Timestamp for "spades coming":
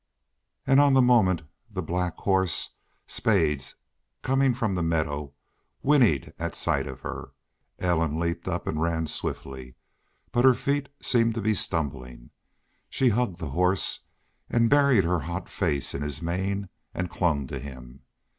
3.05-4.55